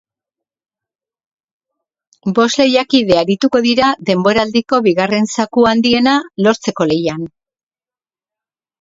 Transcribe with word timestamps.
Bost 2.39 2.61
lehiakide 2.63 3.19
arituko 3.25 3.63
dira 3.67 3.93
denboraldiko 4.09 4.83
bigarren 4.91 5.31
zaku 5.37 5.71
handiena 5.75 6.19
lortzeko 6.47 6.93
lehian. 6.95 7.25